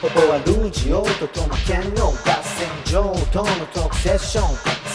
[0.00, 4.44] ここはルージオートとの兼用合戦場とのトークセッション。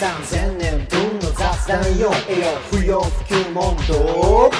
[0.00, 2.10] 3000年分の雑談よ。
[2.28, 4.50] 栄養不要不急問答。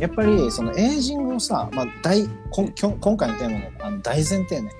[0.00, 4.72] やっぱりそのエイジングをさ、まあ、大こんきょ今回のテーマのあの大前提ね。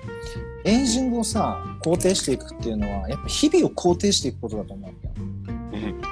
[0.65, 5.13] エイジングをさ肯定していくっていうのはやっぱ日々を肯定していくことだと思うわけよ。
[5.17, 6.06] うん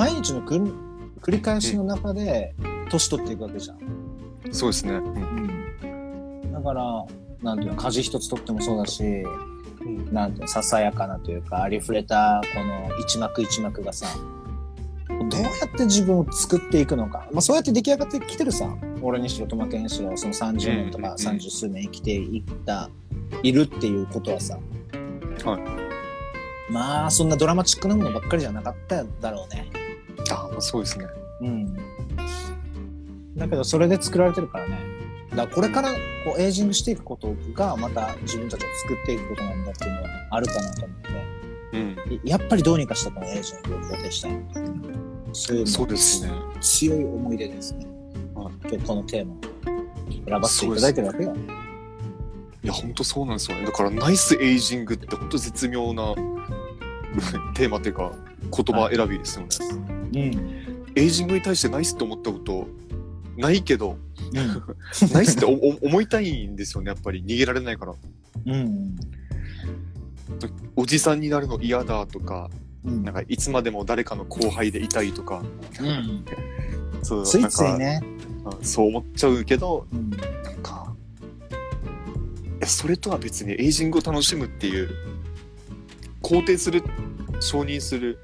[0.00, 0.72] 毎日の繰
[1.28, 2.54] り返しの中で
[2.88, 4.10] 年取っていくわけじゃん、うん
[4.52, 4.94] そうですね。
[4.94, 5.00] う
[5.86, 6.52] ん。
[6.52, 7.06] だから
[7.42, 10.12] なんていうの家事一つとってもそうだしうん。
[10.12, 14.06] なんていうのささやかなというかありふれたこの一幕一幕がさ
[15.08, 21.18] どうやって自分を作っていくのか、まあ、そうやって出来上がってきてるさ俺にしろトマケンにしろその30年とかうん。
[21.18, 22.88] 三十数年生きていった
[23.42, 24.58] いるっていうことはさ、
[25.44, 26.72] はい。
[26.72, 29.70] まあそんなドラマチックなものばっかりじゃなかっただろうね
[30.30, 31.06] あまあそうですね。
[31.40, 31.74] うん。
[33.36, 34.78] だけどそれで作られてるからね。
[35.30, 41.10] だからこれからこうエイジングしていくことがまた自分たちを作っていくことなんだっていうのはあるかなと思って。
[41.72, 41.96] うん。
[42.12, 44.32] いやっぱりどうにかしてこのエージェントを肯定したい。
[45.32, 46.32] そういうそうですね。
[46.60, 47.86] 強い思い出ですね、
[48.34, 48.68] はい。
[48.68, 49.34] 今日このテーマ。
[49.34, 49.36] を
[50.26, 51.36] 選ばせていただいてるわけよ。
[52.62, 53.64] いや、本当そうなんですよね。
[53.64, 56.14] だから、ナイスエイジングって本当絶妙な
[57.54, 59.48] テーマっていうか、言葉選びですよね。
[59.94, 60.70] うん。
[60.96, 62.66] エイジングに対してナイスって思ったこと
[63.36, 63.96] ないけど、
[64.32, 65.10] うん。
[65.12, 67.94] ナイスって思いたいんですよね、やっぱり逃げられないから。
[68.46, 68.96] うん。
[70.76, 72.50] おじさんになるの嫌だとか、
[72.84, 73.04] うん。
[73.04, 75.42] なんかいつまでも誰かの後輩でいたいとか、
[75.80, 76.24] うん。
[77.02, 78.20] そうついついね、うん
[78.62, 80.10] そう思っちゃうけど、うん。
[80.10, 80.20] なん
[80.62, 80.94] か、
[82.60, 84.90] えそれとは別にエイジングを楽しむっていう、
[86.22, 86.82] 肯定する、
[87.40, 88.18] 承認する、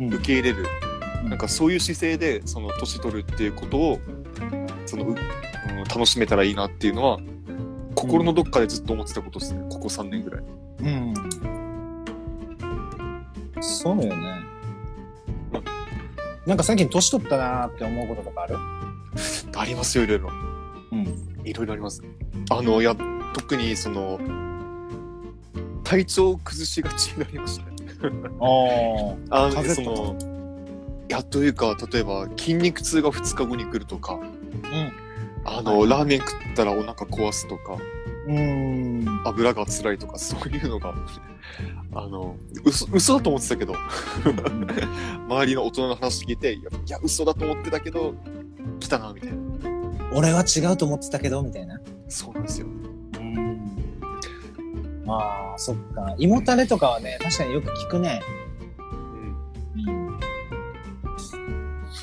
[0.00, 0.14] うん。
[0.14, 0.89] 受け入れる、うん
[1.24, 4.00] なんかそういう姿勢で、その年取るっていうことを、
[4.86, 5.16] その、ううん
[5.84, 7.18] 楽しめたらいいなっていうのは、
[7.94, 10.42] 心のどっかでずっと思ってたことですね、ここ3年ぐらい。
[10.82, 11.14] うん。
[13.60, 14.50] そうよね。
[16.46, 18.56] なんか最近年取ったなーって思うこととかある？
[19.56, 20.30] ありますよ、いろいろ。
[20.92, 21.40] うん。
[21.44, 22.02] いろいろあります。
[22.50, 22.96] あの、いや、
[23.34, 24.18] 特にその、
[25.84, 27.76] 体調を崩しがちになりましたね。
[29.30, 30.29] あ あの、風邪とその、い
[31.10, 34.18] や、というか、例えば、筋肉痛が2日後に来るとか、
[35.44, 37.76] あの、ラーメン食ったらお腹壊すとか、
[38.26, 39.22] うん。
[39.24, 40.94] 油が辛いとか、そういうのが、
[41.94, 43.74] あの、嘘、嘘だと思ってたけど、
[45.28, 48.14] 周りの大人の話聞いて、いや、いや嘘だと思ってたけど、
[48.78, 49.38] 来たな、みたいな。
[50.12, 51.80] 俺は違うと思ってたけどみたいな。
[52.08, 52.66] そうなんですよ。
[52.66, 53.60] うん。
[55.04, 56.14] まあそっか。
[56.18, 58.20] 胃もたれとかはね確かによく聞くね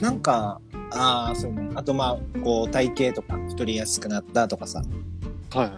[0.02, 1.70] なんかああそうね。
[1.76, 4.82] あとまあこう体型とか太りやすくなったとかさ。
[5.54, 5.72] はい。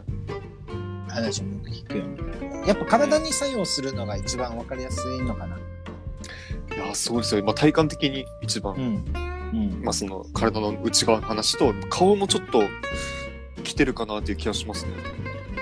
[1.11, 2.19] 話もよく聞くよね
[2.67, 5.57] やっぱ体に作用するのが一番わかりやすいのかな。
[6.75, 7.43] いや、そうですよ。
[7.43, 8.77] まあ、体感的に一番、ん。
[8.77, 9.81] うん。
[9.83, 12.61] まあ、その、体の内側の話と、顔もちょっと、
[13.63, 14.91] 来てるかなっていう気がしますね。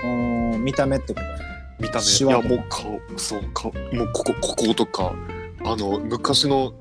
[0.04, 1.82] おー見た目ってこと？
[1.82, 2.04] 見た目。
[2.04, 5.14] いや、もう顔、そう、顔、もうここ、こことか、
[5.64, 6.74] あの、昔の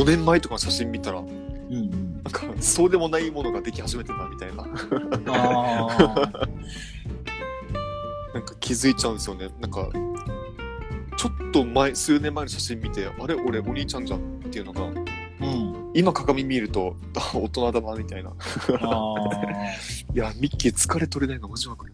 [0.00, 2.22] 5年前とかの写真見たら、うんうん。
[2.22, 4.64] なんか、そうでもないものができ始めてたみたいな、
[8.32, 9.50] なんか気づいちゃうんですよね。
[9.60, 9.90] なんか、
[11.18, 15.92] ちょっと前、数年前の写真見て、あれ、俺、お兄ちゃんじゃんっていうのが、うん。
[15.94, 18.30] 今鏡見ると、あ、 大人だな、みたいな。
[18.30, 19.14] あ
[20.14, 21.92] いや、ミッキー疲れ取れないのマジわかる。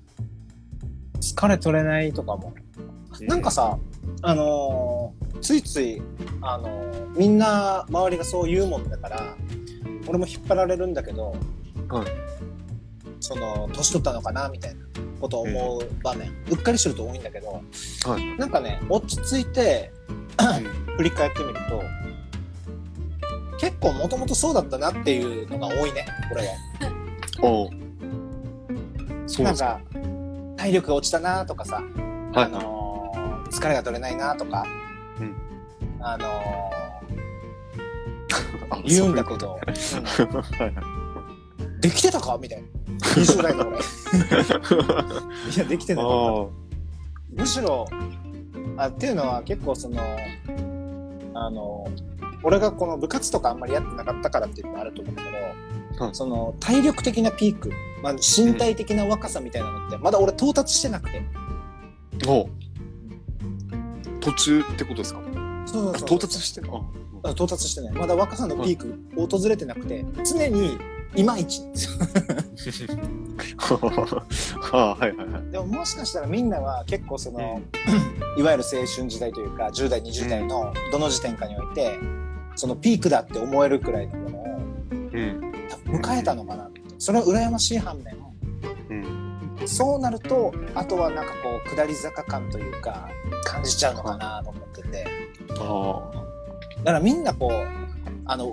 [1.14, 2.54] ー疲れ取れないとかも。
[3.22, 3.76] なんかさ、
[4.22, 6.02] あのーついつい、
[6.40, 9.34] あのーみんな周りがそう言うもんだから、
[10.06, 11.34] 俺も引っ張られるんだけど、
[11.88, 12.06] はい
[13.20, 14.80] その、年取ったのかなみたいな
[15.20, 17.62] ことを思う場面、うっかりしてると多いんだけど、
[18.04, 18.38] はい。
[18.38, 19.90] なんかね、落ち着いて
[20.96, 21.82] 振り返ってみると、
[23.58, 26.52] 結構もともとそうだったなっていうのが多いね、これは。
[27.42, 27.70] おう
[29.26, 29.64] そうななんか。
[29.64, 29.80] か、
[30.56, 32.85] 体力が落ちたなとかさ、はいあのー
[33.60, 34.64] 疲れが取れないなとか、
[35.20, 35.34] うん
[36.00, 36.26] あの
[38.70, 42.38] あー言うんだけど、そううんできてたか？
[42.40, 42.68] みたいな。
[42.98, 43.78] 20代の俺。
[45.54, 46.16] いや、できてなかった。
[46.16, 46.46] あ
[47.34, 47.86] むしろ、
[48.76, 50.00] あっていうのは結構その、
[51.34, 51.86] あの、
[52.42, 55.54] 俺がこの部活とかあんまりやってなかったからっていうのもあると思うんだけど、はい
[56.12, 57.72] その体力的なピーク、
[58.02, 61.18] まあ、身体的な若さみたいなのって、まだ俺到達してなくて。
[61.20, 62.65] う
[64.26, 65.20] 途中ってことですか？
[65.66, 66.68] そうそう到達してる。
[66.72, 66.80] あ
[67.24, 67.92] あ到達してない。
[67.94, 70.78] まだ若さのピーク訪れてなくて常に
[71.14, 71.60] いまいち。
[71.62, 72.98] なんですよ
[74.72, 75.50] ああはいはいはい。
[75.50, 77.60] でももしかしたらみんなは結構その、
[78.38, 81.92] いわゆる青春時代というか10代20代のどの時点かにおいて
[82.54, 84.42] そのピークだって思えるくらいのものを
[84.92, 85.52] うん。
[85.86, 86.80] 迎えたのかなって。
[86.98, 88.25] それは羨ましい反面うん。
[89.66, 93.08] そうなるとあとはなんかこう下り坂感というか
[93.44, 95.06] 感じちゃうのかなと思ってて。
[95.58, 96.26] あ
[96.78, 97.52] だからみんなこう
[98.26, 98.52] あの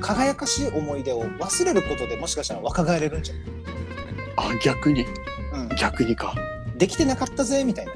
[0.00, 3.44] 輝かしい思い出を忘れることでもしかしたら若返れるんじゃない、
[4.36, 4.48] あ。
[4.50, 5.06] あ、逆に。
[5.52, 6.34] うん、逆にか。
[6.76, 7.92] できてなかったぜみたいな。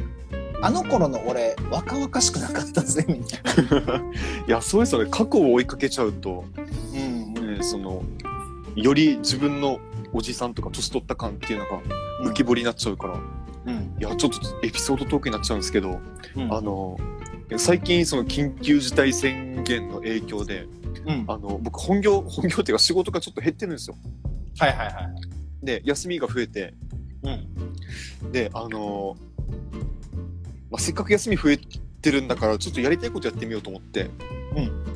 [0.60, 3.96] あの頃の俺若々しくなかったぜみたいな、
[4.48, 5.10] いや、そうですよね。
[5.10, 7.56] 過去を追いかけちゃうと、うん。
[7.58, 8.02] ね、その、
[8.74, 9.78] より自分の
[10.12, 11.82] おじさんとか年取った感っていうのが
[12.22, 13.20] 浮き彫りになっちゃうから、
[13.66, 13.96] うん。
[13.98, 16.00] いや、ちょっとエピソードトークになっちゃうんですけど、
[16.36, 16.52] うん。
[16.52, 16.98] あの、
[17.56, 20.66] 最近その緊急事態宣言の影響で、
[21.06, 21.24] うん。
[21.28, 23.96] あの、僕本業、本業っていうか仕事がちょっと減ってるんですよ。
[24.58, 25.64] はいはいはい。
[25.64, 26.74] で、休みが増えて、
[27.22, 28.32] うん。
[28.32, 29.16] で、あの、
[30.70, 31.58] まあ、せっかく休み増え
[32.02, 34.10] てるんだから、ちょっとやりたいことやってみようと思って、
[34.56, 34.88] うん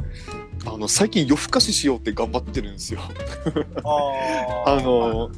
[0.66, 3.00] あの、最近夜更かししようって頑張ってるんですよ。
[3.84, 5.30] あ あの、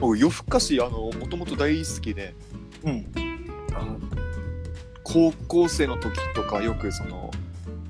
[0.00, 2.34] 僕夜更かし、あの、もともと大好きで、
[2.84, 3.06] うん。
[3.74, 3.98] あの
[5.02, 7.30] 高校生の時とかよくその、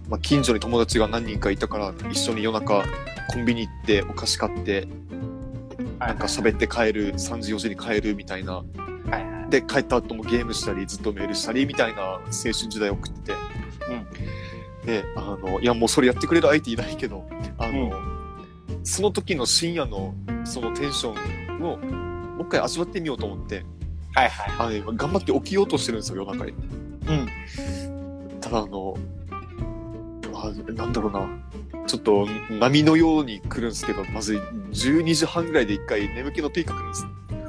[0.09, 2.85] まあ、近所に友達が何人かいたから一緒に夜中
[3.33, 4.87] コンビニ行ってお菓子買って
[5.99, 8.55] なんか喋って帰る3時4時に帰るみたいな。
[8.55, 9.51] はいはい。
[9.51, 13.39] で帰った後もゲームしたりずっとメールしたりみたいな青春時代を送ってて、
[14.89, 17.93] であのいやもうそれやってくれる相手いないけどあの、
[18.85, 20.15] その時の深夜の
[20.45, 23.67] そのテンションをもう一回味わってみようと思って
[24.15, 26.53] はいはいあの今頑張って起きようとしてるんですよ夜中に。
[26.53, 28.97] うんただあの、
[30.33, 31.29] あなんだろうな、
[31.87, 34.37] ちょっと波のように来るんですけど、まず
[34.73, 37.07] 12時半ぐらいで一回眠気のピーク来るんです。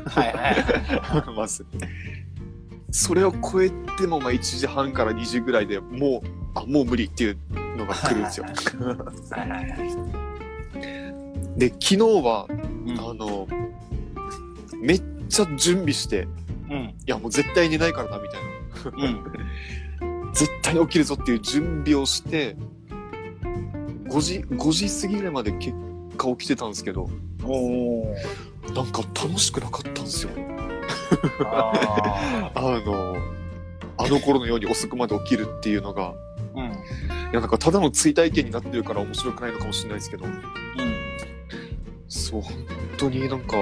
[0.09, 1.65] はいはい まず。
[2.91, 7.37] それを超えても、まあ1時半から2時ぐらいでもう、あ、もう無理っていう
[7.77, 8.45] のが来るんですよ。
[11.57, 13.47] で、昨日は、うんあの、
[14.81, 16.27] めっちゃ準備して、
[16.69, 19.07] うんいやもう絶対寝ないからな、みたいな。
[19.07, 19.23] うん
[20.33, 22.55] 絶対に起きるぞっていう準備をして、
[24.09, 25.73] 5時、5時過ぎぐらいまで結
[26.17, 27.09] 果起きてたんですけど、
[27.43, 28.15] おお
[28.75, 30.29] なんか楽しくなかったんですよ。
[31.45, 33.15] あ あの、
[33.97, 36.13] あの頃のように遅くまで起きるっていうのが、
[37.33, 40.25] やなんかただの追体験になってるから面白くないのかもしれないですけど、
[42.07, 42.53] そう、本
[42.97, 43.57] 当になんか、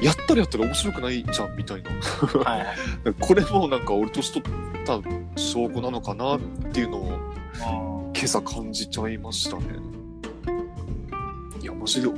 [0.00, 1.90] やったらやったら面白くないじゃんみたいな。
[1.90, 2.66] はい
[3.18, 5.00] これもなんか俺年取った
[5.36, 6.40] 証拠なのかなっ
[6.72, 7.34] ていうのを
[8.14, 9.64] 今朝感じちゃいましたね。
[11.60, 12.14] いや、マジで起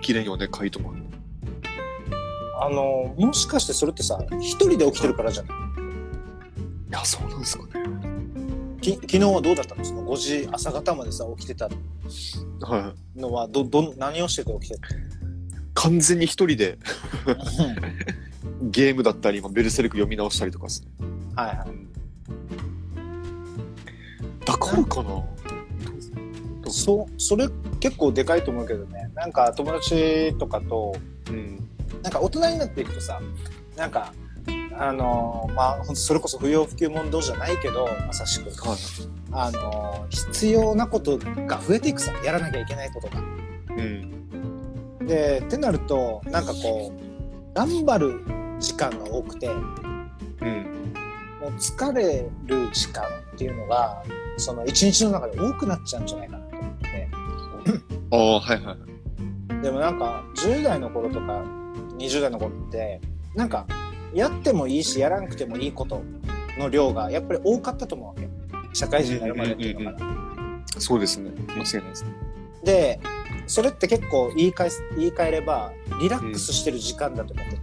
[0.00, 1.02] きれんよね、カイトマン。
[2.60, 5.52] あのもしかしてそれってさ一人で起きてるからじゃない
[6.90, 8.11] いや、そうなんですかね。
[8.82, 11.70] き昨日はどうだったのその5時朝方までさ起きてた
[12.60, 13.20] はい。
[13.20, 14.88] のはどど何をしてて起きてた？
[15.74, 16.78] 完全に一人で
[17.26, 20.88] のゲームだったり、今ベルセルク読み直したりとかですね。
[21.34, 21.66] はいはい
[24.44, 25.24] だからかな？
[26.70, 27.48] そうそれ
[27.80, 30.94] 結構でかいと思うけどねなんか友達とかと
[31.30, 31.68] うん。
[32.02, 33.20] なんか大人になっていくとさ
[33.76, 34.12] なんか
[34.78, 38.78] あのーまあそれこそ不要不急問答じゃないけどまさしくはい。
[39.32, 43.20] あのー必要なことが増えていくさやらなきゃいけないことが。
[43.20, 43.22] う
[43.80, 45.06] ん。
[45.06, 48.20] でってなるとなんかこう頑張る
[48.60, 49.54] 時間が多くても
[50.42, 50.66] うん。
[51.42, 54.02] う疲れる時間っていうのが
[54.36, 57.08] その一日の中で多くなっちゃうんじゃないかなと思って
[58.12, 58.76] ああ、はいは
[59.58, 59.62] い。
[59.62, 61.42] でもなんか10代の頃とか
[61.98, 63.00] 20代の頃って
[63.34, 63.66] なんか
[64.14, 66.02] やってもいいしやらなくてもいいこと
[66.58, 68.28] の量がやっぱり多かったと思うわけ
[68.74, 70.62] 社会人になるまでっていうのかな。
[70.78, 71.30] そうですね。
[71.48, 72.10] 間違いないですね。
[72.64, 73.00] で
[73.46, 77.60] それって結構言い換えす言い換えればリラックスしてる時間だと思ってて、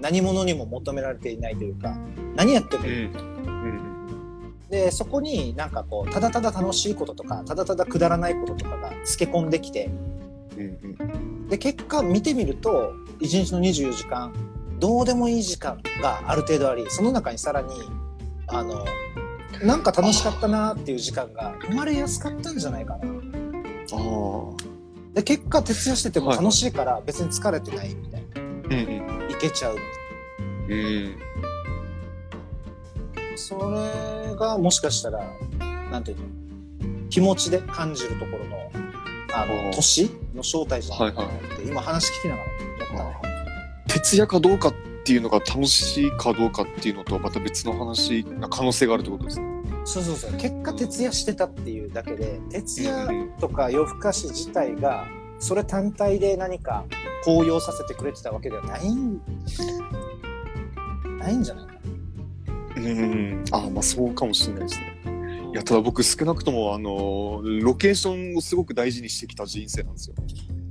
[0.00, 1.96] 何者にも求められていないというか
[2.34, 3.12] 何やってもいい、ん。
[3.14, 4.68] うん。
[4.68, 9.90] でそこになんかこうただただ楽しいこととかただただくだらないこととかがつけ込んできて
[10.56, 11.48] うん。
[11.48, 14.32] で結果見てみると1日の24時間
[14.82, 17.68] どうでもいい時間がある程度ありその中にさらに
[18.48, 18.84] あの
[19.62, 23.06] なんか楽しかったなっていう時間が生まれやすかったんじゃないかな。
[25.14, 29.30] で結果徹夜しててもはい楽しいから別に疲れてないみたいな、うん。
[29.30, 29.76] いけちゃう
[30.68, 31.16] うん。
[33.36, 35.24] それがもしかしたら
[35.92, 36.24] なんていうの
[37.08, 38.72] 気持ちで感じるところの
[39.32, 42.71] あの年の正体じゃないかなはいって、今話聞きながら。
[44.02, 49.46] 徹夜かどうかっていうのが楽しいかどうかっていうのとはまた別の話な可能性があるってことですね。
[49.84, 55.08] そうそうそう結果徹夜してたっていうだけで徹夜うんとか夜更かし自体が
[55.40, 56.84] それ単体で何か
[57.24, 59.20] 高揚させてくれてたわけではないん
[61.18, 61.72] ないんじゃないか
[62.76, 63.44] うん。
[63.50, 65.00] ああ、まあそうかもしれないですね。
[65.04, 65.12] な。
[65.50, 70.16] いや、ただ僕少なくとも、あの、ロケーションをすごく大事にしてきた人生なんですよ。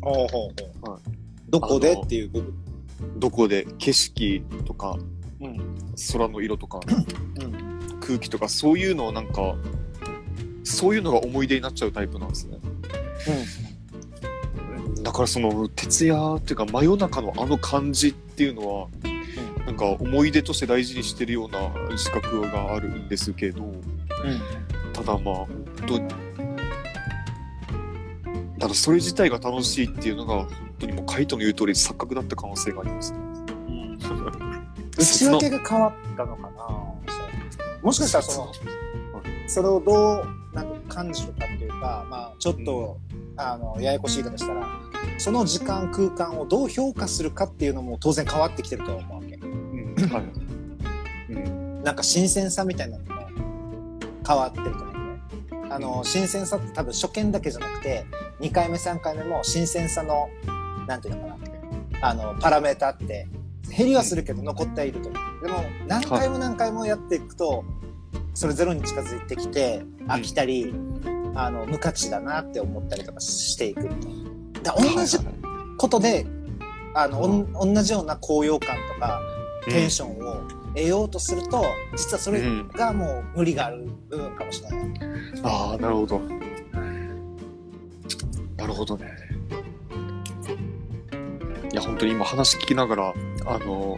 [0.01, 0.47] ほうほうほ
[0.88, 1.01] うはい
[1.50, 2.70] どこでっていう部分。
[3.17, 4.98] どこで景色とか
[5.39, 5.75] うん。
[6.13, 6.79] 空の色とか
[7.39, 8.00] うん。
[8.00, 9.55] 空気とかそういうのをなんか、
[10.63, 12.58] そういうのが思い出になっちゃうタイプなんですね。
[15.01, 18.88] だからその徹夜っていうか真夜中のあの感じっていうのは、
[19.65, 23.74] なんか思い出として大事にしてるような自覚があるんですけど、
[24.93, 25.48] ただまあ本
[25.88, 26.08] 当に
[28.60, 30.50] ただそれ自体が楽しいっていうのが本
[30.81, 33.19] 当にもうカイトの言う通り錯覚だった可能性がありますね。
[33.19, 33.97] うん。
[34.97, 36.51] 内訳が変わったのかな
[37.81, 38.53] もしかしたらその
[39.47, 42.97] それをどうなんか感じるかっていうか、まあ、ちょっと、
[43.38, 44.67] あのややこしい言い方したら
[45.17, 49.35] その時間空間をどう評価するかっていうのも当然変わってきてるとは思うわけ。
[49.35, 49.95] うん。
[50.09, 51.33] はい。
[51.33, 51.83] うん。
[51.83, 53.11] なんか新鮮さみたいなのも
[54.27, 55.01] 変わってると思うね。
[55.69, 58.05] あの新鮮さって多分初見だけじゃなくて
[58.41, 60.29] 2回目3回目も新鮮さの
[60.91, 61.38] なんていうのか
[62.01, 63.27] なあのパラメータって
[63.77, 67.63] 減りはするけど残ってはいると思うでも何回も何回もやっていくと
[68.33, 70.74] それゼロに近づいてきて飽きたり、
[71.36, 74.74] あの無価値だなって思ったりとかしていくみたいな。
[74.74, 75.17] だ同じ
[75.77, 76.25] ことで
[76.93, 79.21] あの、おん、同じような高揚感とか
[79.65, 81.65] テンションを得ようとすると、
[81.98, 82.41] 実はそれ
[82.74, 84.79] がもう無理がある部分かもしれない。
[85.43, 86.21] ああなるほど。
[88.55, 89.30] なるほどね。
[91.81, 93.13] いや本当に今話聞きながら
[93.45, 93.97] あの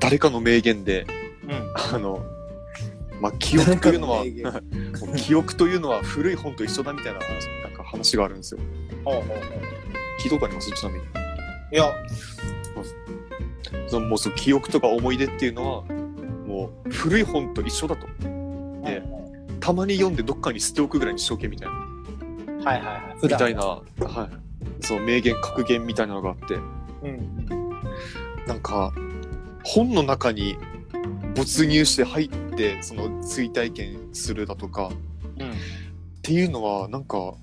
[0.00, 1.06] 誰かの名言で
[1.44, 1.94] うん。
[1.94, 2.24] あの
[3.20, 4.24] まあ記憶というのは
[5.16, 8.60] 記憶というのは 古い本と一緒だみたいななんか話があるんですよ。
[9.04, 9.38] ほうほうほう
[10.20, 10.70] 聞いたことあります？
[10.72, 11.04] ちなみに。
[11.72, 11.92] いや、
[13.88, 15.82] そのもうその記憶とか思い出っていうのは
[16.46, 18.06] もう古い本と一緒だと。
[18.84, 19.02] で
[19.60, 21.74] たまに読んでどっかに捨ておくぐらいにしとけみたいな。
[22.70, 23.22] はいはいはい。
[23.22, 23.80] みたいな、は
[24.80, 24.84] い。
[24.84, 26.56] そう、名言、格言みたいなのがあって、
[27.02, 27.48] うん。
[28.46, 28.92] なんか、
[29.64, 30.56] 本の中に
[31.34, 34.90] 没入して入って、その追体験するだとか、
[35.38, 35.50] うん。
[35.50, 35.52] っ
[36.22, 37.34] ていうのは、なんか、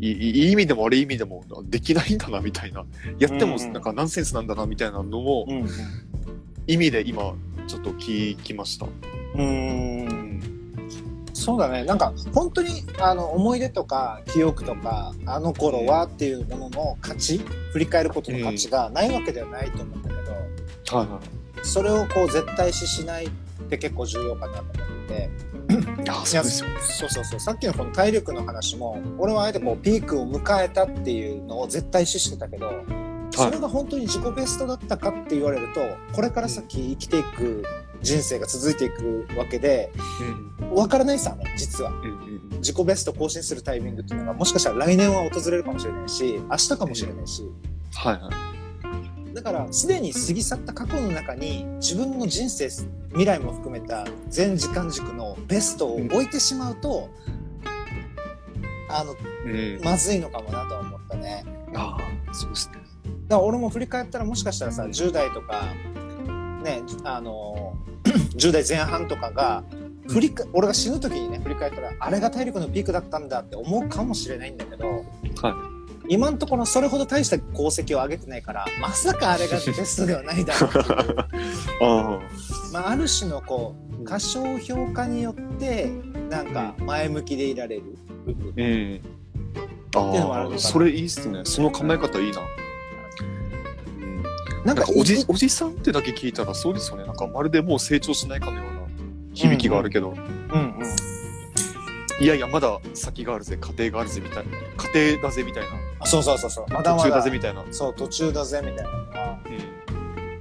[0.00, 2.84] いい意味でも悪い意味でもできないんだなみたいな
[3.18, 5.68] やってもなんかナンセンスなんだなみたいなのもうん。
[6.68, 7.34] 意味で今
[7.66, 8.86] ちょっと聞きました。
[9.34, 10.27] うん。
[11.38, 11.84] そうだね。
[11.84, 17.38] なんか、本当に、あの、思い出とか、記憶とか、あの頃はっていうものの価値、
[17.72, 21.20] 振り返ることの価値がないわけではないと思うんだけど、はいは
[21.62, 23.30] それをこう、絶対視しないっ
[23.68, 24.74] て結構重要かなと思っ
[25.06, 25.30] てて、
[25.72, 26.02] い。
[26.02, 26.68] いや、そうですよ。
[26.80, 27.40] そうそうそう。
[27.40, 32.72] さっきのこの体力の話も、俺はあえてこう、ピークを迎えたっていうのを絶対視してたけど、
[33.30, 35.80] それが本当に自己ベストだったかって言われると、
[36.12, 37.62] これから先生きていく
[38.00, 39.90] 人生が続いていくわけで、
[40.72, 41.90] わからないさね、実は。
[41.90, 47.44] うんうんうん自己ベスト更新するタイミングっていうのが、もしかしたら来年は訪れるかもしれないし、明日かもしれないし、
[47.94, 48.30] はいは
[49.30, 49.34] い。
[49.34, 52.68] だから、すでに過ぎ去った過去の中に、自分の人生、
[53.10, 57.08] 未来も含めた全時間軸のベストを置いてしまうと、
[58.90, 59.14] あの、
[59.44, 61.44] うん、まずいのかもなとは思ったね。
[61.76, 61.96] あ
[62.28, 62.88] あ、そうですね。
[63.28, 65.62] だから俺も振り返ったらもしかしたらさ10代とか
[66.62, 67.67] ねあの
[68.36, 69.64] 10代前半とかが
[70.08, 75.04] 振りか俺が死ぬ時にね振り返ったらあれが体力のピークだったんだって思うかもしれないんだけど、
[76.08, 81.16] 今のところそれほど大した功績を上げてないからまさかあれがベストでは ないだろうっていう
[81.82, 82.20] あ
[82.72, 85.90] まあ、ある種のこう過小評価によって
[86.30, 88.48] なんか前向きでいられる部分。
[88.48, 88.52] うん。
[88.52, 90.60] っていうのもあるのかな。
[90.60, 91.42] それいいっすね。
[91.44, 92.40] その考え方いいな。
[94.60, 97.04] うん、ななんかおじいおじさんってだけ聞いたらそうですよね。
[97.04, 98.80] なんかまるでもう成長しないかのような
[99.34, 100.82] 響きがあるけど、うんうん。
[102.20, 104.50] いやいや、まだ先があるぜ、家庭があるぜみたいな。
[104.92, 105.68] 家庭だぜみたいな。
[106.00, 106.66] あそうそうそうそう。
[106.72, 107.04] まだまだ。
[107.04, 107.64] 途中だぜみたいな。
[107.70, 108.90] そう途中だぜみたいな。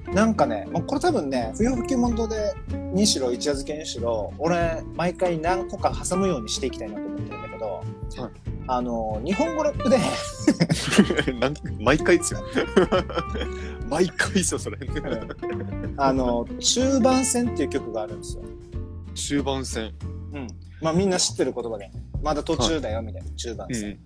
[0.08, 0.16] うん。
[0.16, 2.56] なんかね、まあ、これ多分ね不要不急問答で
[2.94, 7.66] にしろ一夜漬けにしろ俺毎回何個か挟むようにしていきたいなと思ってるんだけど、
[8.24, 8.32] はい。
[8.68, 9.98] あの日本語ラップで
[11.80, 12.44] 毎回ですよ。
[13.90, 14.78] 毎回ですよ、それ。
[15.98, 18.44] あの中盤戦っていう曲があるんですよ。
[19.16, 19.94] 終盤戦。
[20.34, 20.48] うん
[20.82, 21.90] まあみんな知ってる言葉で
[22.22, 24.00] まだ途中だよ、みたいな、中盤戦。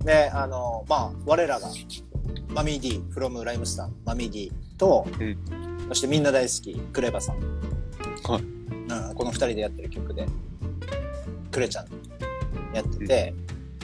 [0.00, 0.06] うん。
[0.06, 1.68] で、あの、まあ、我らが、
[2.48, 5.38] マミー D、from ライムスター、マミー D と、うん
[5.88, 7.36] そしてみんな大好き、クレバさん。
[7.36, 10.26] はいうん、この二人でやってる曲で、
[11.50, 11.86] クレちゃん
[12.74, 13.34] やってて、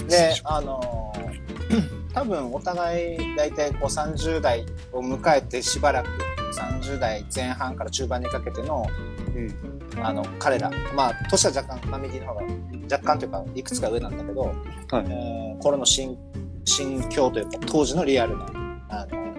[0.09, 1.50] で、あのー
[2.13, 6.09] 多分お互い大体こう30代を迎えてしばらく
[6.53, 8.87] 30代前半から中盤にかけての
[9.35, 9.81] うん。
[10.03, 12.43] あの彼らまあ年は若干マミディの方が
[12.91, 14.55] 若干というかいくつか上なんだけど、はい
[14.93, 16.17] えー頃の心
[16.65, 18.47] 心境というか当時のリアルな
[18.89, 19.35] あの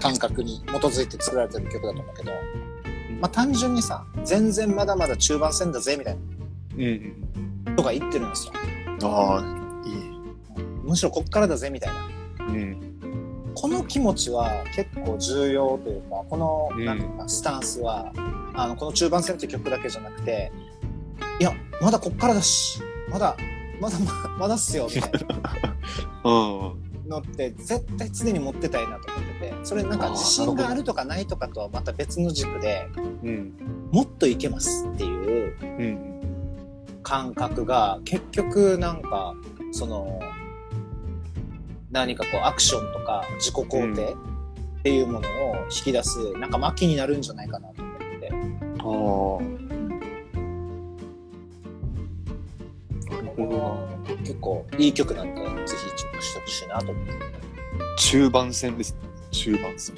[0.00, 2.32] 感覚に基づいて作られてる曲だと思うけど、
[3.20, 6.16] まあ単純にさ全然まだまだ中盤戦だぜみたい
[6.76, 7.64] うんうん。
[7.64, 8.52] なとか言ってるんですよ
[9.04, 9.65] あ。
[10.86, 11.94] むしろこっからだぜみたい
[12.38, 13.52] なうん。
[13.54, 18.12] この気持ちは結構重要というかこのうんなんていうかスタンスは、
[18.54, 20.52] あのこの中盤戦っていう曲だけじゃなくて
[21.40, 23.36] いやまだこっからだしまだ
[23.80, 25.18] まだままだっすよみたいな
[26.30, 26.86] うん。
[27.08, 32.88] のって絶対常に持ってたいなと思っててそれなんか自信があるとかないとかとはまた別の軸で
[33.22, 33.52] うん。
[33.92, 36.20] もっといけますっていううん。
[37.02, 39.34] 感覚が結局なんか
[39.70, 40.18] その
[41.96, 48.30] 何かこうアクションとか自己肯定っていうものを引き出すなんか巻になるんじゃないかなと思って
[48.80, 49.56] ああ。
[54.18, 57.12] 結構いい曲なんでぜひチェックしてほしいなと思って
[57.98, 58.94] 中盤戦です。
[59.30, 59.96] 中盤戦。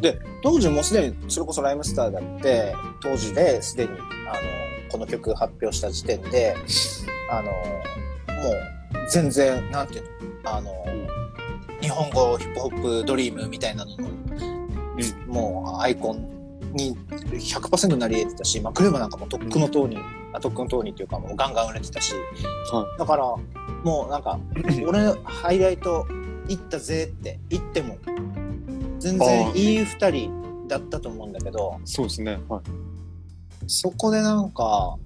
[0.00, 3.98] で当時もうすでにそれこそライムスターだって当時ですでにあの
[4.90, 6.56] この曲発表した時点で
[7.30, 10.13] あのもう全然なんていうの
[10.44, 10.84] あの、
[11.80, 14.08] 日本語ヒップホップドリームみたいなのの、
[15.26, 16.34] もうアイコン
[16.72, 16.96] に
[17.32, 19.98] 100%なり得てたし、まあ、クレバなんかもとっくの塔に、
[20.32, 22.14] あとっくの塔にっていうかもうガンガン売れてたし、
[22.72, 23.24] はだから
[23.84, 24.38] もうなんか
[24.86, 26.06] 俺ハイライト
[26.48, 27.98] 行ったぜって言っても
[28.98, 32.38] 全然いい二人だったと思うんだけどそうですね。
[32.48, 32.62] はい。
[33.66, 34.96] そこでなんか、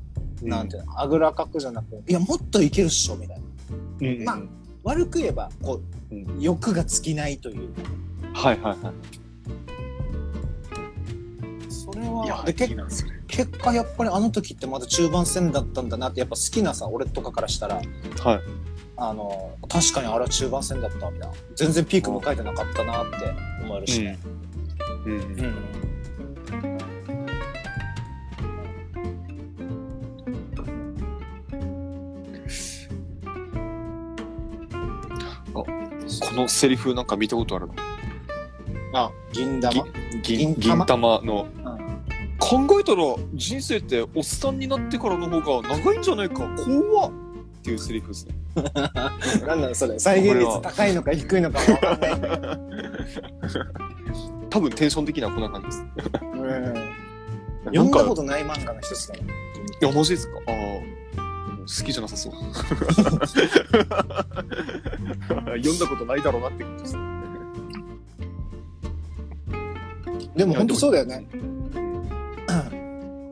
[0.43, 3.45] なんていうのあぐらかくじゃなくいやもっといけるっしょみたいな
[4.01, 4.25] うん。
[4.25, 4.58] まあ
[4.89, 5.75] 悪く言えばこ
[6.11, 7.83] う、うん欲が尽きないというか
[8.33, 8.95] はいはいはい。
[11.71, 12.55] それはで。
[13.27, 17.85] 結果やっぱりあの時ってまだ中盤戦だったんだなってやっぱ好きなさ俺とかからしたらはい。
[18.97, 23.17] あの確かにあれは中盤戦だったみたいな全然ピーク迎えてなかったなって
[23.63, 24.19] 思えるしね、
[25.05, 25.13] うん。
[25.13, 25.88] うん
[36.39, 37.75] のセリフなんか見たことあるの？
[38.95, 39.85] あ銀玉、
[40.23, 40.77] 銀銀玉？
[40.77, 41.47] 銀玉の。
[41.57, 41.79] うん。
[42.41, 43.03] 考えたら
[43.35, 46.49] 人生っておっさんになってからの方が長いんじゃないか？
[46.57, 47.11] 怖っ！
[47.11, 47.13] っ
[47.63, 48.35] ていうセリフですね。
[49.47, 49.99] なんだろうそれ？
[49.99, 52.17] 再現率高いのか低いのかもわかんない。
[52.17, 52.59] んだけど
[54.51, 55.85] 多分テンション的にはこんな感じです。
[56.23, 56.75] うん。
[57.67, 59.21] 読んだことない漫画の一つだね
[59.83, 60.39] いやマジですか？
[60.47, 60.55] ああ
[61.69, 62.33] 好きじゃなさそう。
[65.59, 66.97] 読んだことないだろうなって感じです
[70.35, 71.27] でも本当そうだよね。
[71.33, 71.59] うん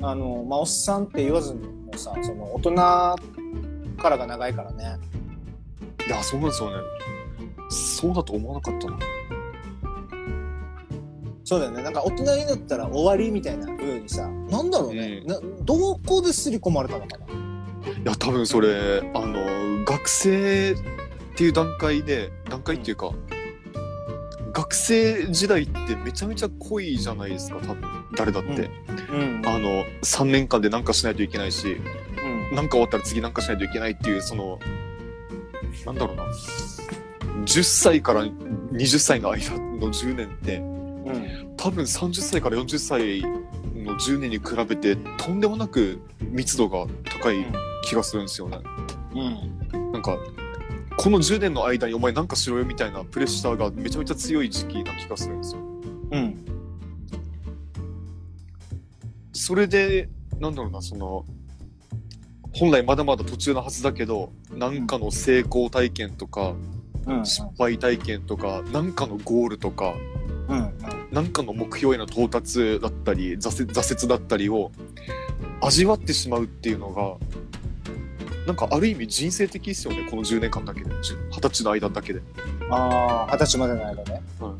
[0.02, 3.16] あのまあおっさんって言わずにもさその大人か
[4.10, 4.98] らが長いからね。
[6.06, 6.76] いやそうなんですよね。
[7.70, 8.98] そうだと思わなかったな。
[11.42, 11.82] そうだよね。
[11.82, 15.26] なんか大人になったら終わりみたいな風にさなんだろうね、うん。
[15.26, 17.26] などこで刷り込まれたのかな。
[17.26, 17.45] い
[18.06, 20.76] や多分それあの学生っ
[21.34, 23.10] ていう段階で段階っていうか、
[24.52, 27.82] 学生時代ってめちゃめちゃ濃いじゃないですか多分
[28.16, 28.70] 誰だって、
[29.10, 29.42] うん。
[29.44, 31.78] あの3年間で何かしないといけないし
[32.22, 32.54] うん。
[32.54, 34.60] 何か終わったら次何かしないといけないっていうその
[35.84, 36.24] なんだろうな。
[37.44, 41.54] 10歳から20歳の間の10年ってうん。
[41.56, 43.22] 多分30歳から40歳
[43.74, 47.44] の10年に比べてとんでもなく密度が高い
[47.86, 48.58] 気がするんですよね。
[49.14, 49.92] うん。
[49.92, 50.18] なんか
[50.96, 55.60] この10年の間にお前なんかしろよみたいなプレッシャーがめちゃめちゃ強い時期な気がするんですよ。
[56.10, 56.44] うん。
[59.32, 60.08] それで
[60.40, 61.24] なんだろうなその
[62.52, 66.54] 本来まだまだ途中のはずだけど何かの成功体験とか
[67.06, 67.24] うん。
[67.24, 69.94] 失敗体験とか何かのゴールとか
[70.48, 70.72] うん。
[71.12, 73.62] 何かの目標への到達だったり挫
[73.96, 74.72] 折だったりを
[75.60, 77.16] 味わってしまうっていうのが
[78.46, 80.90] なんかある意味人生的ですよねこの10年間だけで。
[81.30, 82.20] 二十歳の間だけで。
[82.70, 84.22] ああ二十歳までの間ね。
[84.40, 84.54] は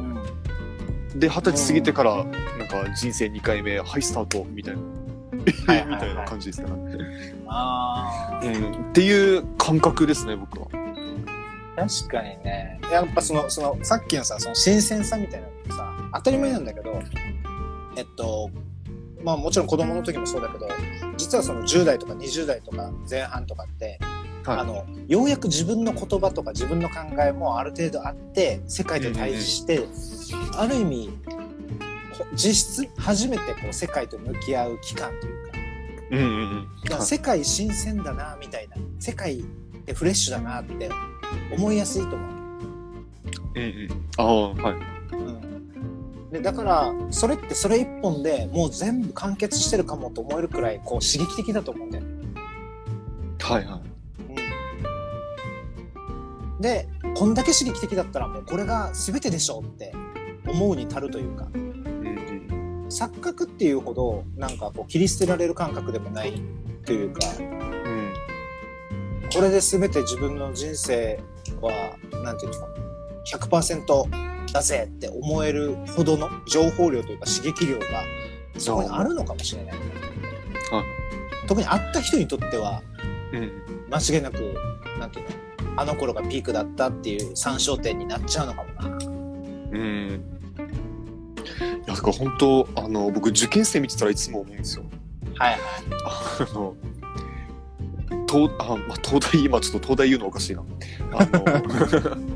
[0.00, 2.30] うんで二十歳過ぎてからなん
[2.68, 4.80] か人生2回目はいスタートみたいな。
[5.32, 5.52] み
[5.96, 6.76] たいな感じですから、
[7.48, 10.66] あうん、っていう感覚ですね僕は。
[11.76, 12.80] 確かにね。
[12.90, 17.02] やっぱその、その、さっきのさ、その新鮮さみたいなのってさ、当たり前なんだけど、
[17.96, 18.50] えっと、
[19.22, 20.68] まあもちろん子供の時もそうだけど、
[21.16, 23.98] 実はその10代とか20代とか前半とかって、
[24.44, 24.58] はい。
[24.60, 29.80] あの、ようやく自分の言葉とか自分の考えもある程度あって、世界と対峙して、
[30.56, 31.18] ある意味、
[32.12, 35.58] ほ実質初めてこう世界と向き合う期間というか、
[36.12, 37.02] うんうんうん。
[37.02, 39.42] 世界新鮮だなみたいな世界っ
[39.86, 40.88] てフレッシュだなって
[41.52, 42.30] 思いやすいと思う。
[43.56, 43.88] うんうん。
[44.16, 44.74] ああはい。
[44.74, 44.95] うん、
[46.36, 52.10] でだからそれってそれ一本でもう全部完結してるかもと思えるくらいこう刺激的だと思うんだよね。
[53.40, 53.80] はいはい。
[56.54, 59.94] うん、でこんだけ刺激的だったらもうこれが全てでしょうって
[60.46, 61.48] 思うに足るというか。
[61.54, 61.66] うんうん
[62.88, 66.40] 錯覚っていうほどなんかこう切り捨てられる感覚でもない
[66.84, 67.18] というか。
[67.40, 68.12] うん。
[69.32, 71.18] これで全て自分の人生
[71.60, 72.68] はなんていうの
[73.26, 77.84] 100%だぜって思えるほどの情報量というか刺激量が
[78.58, 79.86] そこにあるのかもしれない、はい
[81.46, 82.82] 特に会った人にとっては
[83.32, 83.52] うん
[83.88, 84.54] 間違いなく
[84.98, 85.28] なんていう
[85.74, 88.96] のあの頃がピークだったっていう参照点になっちゃうのかもな。
[88.96, 90.24] うん
[91.86, 94.84] いやだから本当あの僕受験生見てたらいつも思うんですよ。
[95.36, 95.60] はいはい。
[96.50, 96.74] あの
[98.28, 100.64] 東あ、まあ、東大今ちょっと東大言うのおかしいな。
[101.12, 102.35] あの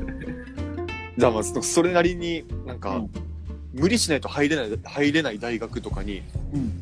[1.17, 3.09] じゃあまあそそれなりになんか、うん。
[3.73, 6.73] 無理しないと入れない入れない大学とかにうん。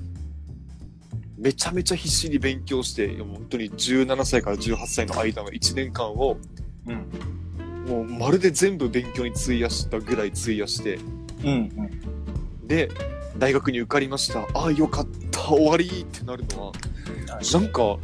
[1.37, 6.37] めちゃめちゃ必死に勉強して本当に17歳から18歳の間の1年間を
[6.87, 7.85] うん。
[7.87, 10.99] もうまるで全部勉強に費やしたぐらい費やして
[11.43, 11.69] うん
[12.65, 12.89] で
[13.37, 14.41] 大学に受かりました。
[14.53, 15.39] ああよかった。
[15.41, 16.71] 終わりってなるのは
[17.27, 17.97] なんか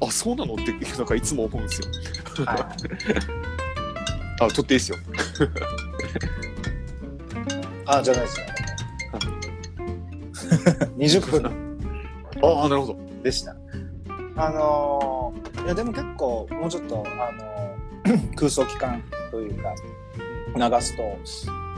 [0.00, 2.44] あそうなのってなんかいつも思うんですよ。
[2.46, 2.58] はい。
[4.40, 4.98] あ取っていいですよ。
[7.86, 8.46] あじゃないですね。
[10.98, 11.44] 20分
[12.42, 12.96] ああなるほど。
[13.22, 13.56] でした。
[14.36, 19.74] あのーいやでも結構もうちょっとあのー 空想期間というか
[20.54, 21.02] 流すと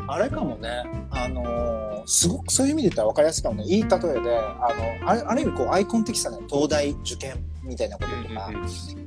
[0.09, 7.37] あれかもねあのーすごくそういう意味で言ったら分かりやすいかもねいい例えであのあれある意味こうアイコン的さね東大受験
[7.69, 8.51] みたいなこととか、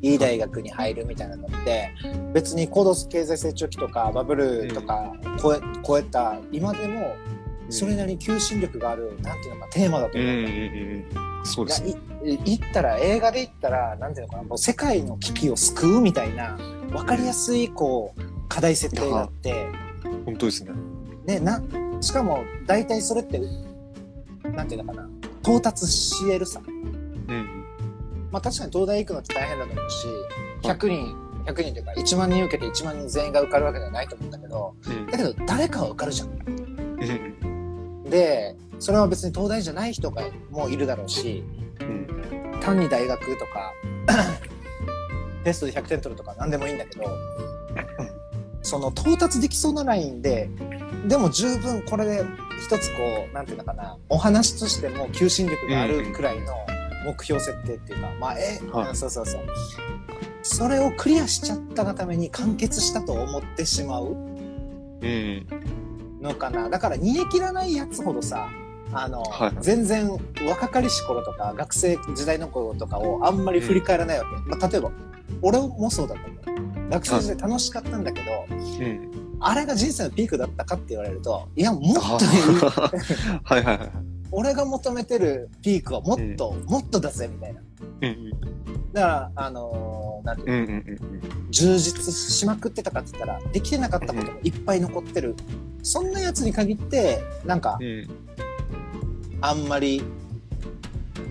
[0.01, 1.91] いい大学に入るみたいなのって
[2.33, 7.15] 別に高度経済成長期とかバブルとか超え,、超えた今でも
[7.69, 10.35] それなりに求心力があるなんていうのかテーマだとうん思う。
[10.37, 11.89] うんうんそうですね。
[12.23, 16.55] いやい言ったら映画で言ったらなんていうのかなもう世界の危機を救うみたいな
[16.91, 19.65] 分かりやすいこう課題設定があって、
[20.25, 20.71] 本当ですね。
[21.25, 21.61] ね、な
[21.99, 23.39] しかも大体それって
[24.43, 25.09] なんていうのかな
[25.41, 27.60] 到達し得るさうん
[28.31, 30.07] まあ確かに東大行くのって大変だと思うし
[30.63, 35.05] 100人100人というか1万人受けて1万人全員が受かるわけではないと思うんだけどうん。
[35.07, 36.29] だけど誰かは受かるじゃん。
[36.29, 38.03] うん。
[38.09, 41.43] でそれは別に東大じゃない人がもういるだろうし
[41.79, 42.59] うん。
[42.61, 43.73] 単に大学とか
[45.43, 47.03] テストで100点取るとか何でもいいんだけど
[48.61, 50.49] その到達できそうなラインで
[51.07, 52.23] でも十分これで
[52.59, 56.53] 一つこうなんていうのかなお話としても求心力があるくらいの
[57.05, 58.89] 目標設定っていうか、まあえ、はい。
[58.89, 59.41] うんそうそうそう。
[60.43, 65.47] それをクリアしちゃったがために完結したと思ってしまううん
[66.21, 66.69] のかな。
[66.69, 68.49] だから煮え切らないやつほどさ
[68.93, 69.53] あの、はい。
[69.61, 70.09] 全然
[70.47, 74.91] 若かりし頃とか学生時代の頃とかをあんまり振り返らないわけ、まあ、例えば
[75.41, 76.89] 俺もそうだと思う。
[76.89, 79.37] 学生時代楽しかったんだけど、うん。
[79.39, 81.81] あれが人生のピークだったかって言われるといやもっ
[82.19, 82.61] とい い
[83.43, 84.10] はいはいはい。
[84.31, 87.61] 俺が求めてるピークはもっと、もっとだぜみたいな。
[88.01, 88.31] うん
[88.93, 91.49] だからあのーなんていうの？
[91.49, 95.35] 充実しまくってたかって言ったらできてなかったこともいっぱい残ってる、
[95.81, 97.79] そんなやつに限ってなんか
[99.39, 100.03] あんまり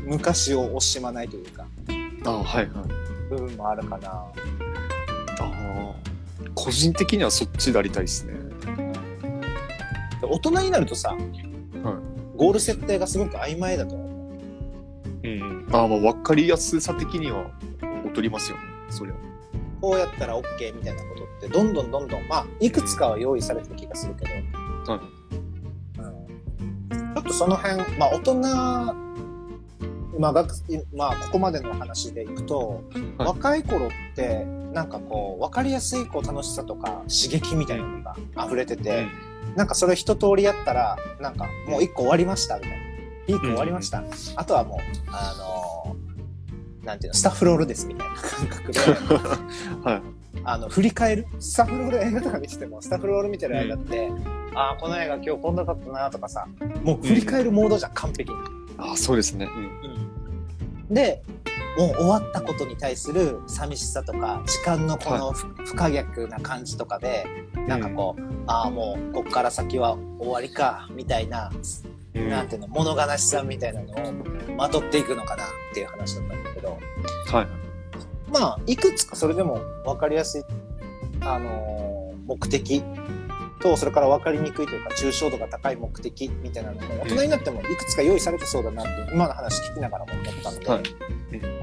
[0.06, 1.66] 昔を惜しまないというか
[2.24, 3.28] あはいはい。
[3.28, 4.08] 部分もあるかな。
[4.08, 4.32] あ
[5.40, 5.94] あ
[6.54, 8.34] 個人的にはそっちでありたいですね。
[10.20, 11.14] で大人になるとさ、
[12.40, 14.09] ゴール設定がすごく曖昧だと思う。
[15.24, 15.68] うん。
[15.72, 17.50] ああまあ分かりやすさ的には
[18.07, 18.62] 劣りますよね。
[18.88, 19.14] そりゃ。
[19.79, 24.42] こうやったら OK みたいなことってどんどんどんどんまあいくつかは用意されてる気がするけど、はい
[26.88, 28.35] うん、ちょっとその辺まあ大人
[30.18, 30.51] まあ学
[30.94, 39.07] まあここまでの話でいくと、はい若い頃ってなんかこう分かりやすいこう楽しさとか刺激みたいなのが溢れてて、
[39.57, 42.77] なんかそれ一通りやったらなんかもう一個終わりましたみたいな
[43.27, 44.03] ピーク終わりました。
[44.37, 48.81] あとはもう、あのーなんていうの、スタッフロールですみたいな感覚で、
[49.85, 50.03] はい。
[50.44, 51.27] あの、振り返る？
[51.38, 54.11] スタッフロール映画とか見てても、スタッフロール見てる間って、
[54.55, 56.46] ああ、この映画今日こんなだったなとかさ、
[56.83, 58.38] もう振り返るモードじゃん、完璧に。
[58.79, 59.46] あ、そうですね。
[59.46, 59.99] うん。
[60.90, 61.22] で、
[61.79, 67.24] もう終わったことに対する寂しさとか、時間のこの不不可逆な感じとかで、
[67.68, 71.50] なんかこう、ああ、もうこっから先は終わりか、みたいな、
[72.14, 72.29] うん。
[72.29, 74.12] なんていうの、物悲しさみたいなのを
[74.57, 76.79] まとっていくのかなっていう話だったんだけど、
[77.33, 77.46] はい。
[78.33, 80.42] まあ、いくつかそれでも分かりやすい、
[81.20, 81.90] あのー
[82.31, 82.81] 目的
[83.61, 90.83] と、それから分かりにくいというか、抽象度が高い目的みたいなのも、大人になってもいくつか用意されてそうだなって、今の話聞きながらも思ったので、はい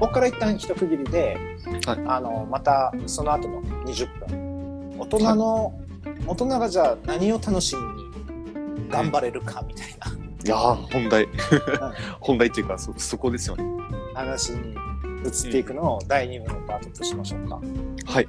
[0.00, 1.36] ここから一旦一区切りで、
[1.84, 5.78] はいあの、またその後の20分、大人の、
[6.26, 9.88] 大人がじゃあ何を楽しみに頑張れるかみたい
[10.44, 11.28] いやー本題。
[12.20, 13.64] 本題っていうか、そ、そこですよね。
[14.14, 14.74] な話に
[15.24, 17.60] 移っていくのを第2部のパートとしましょうか。
[18.06, 18.28] はい。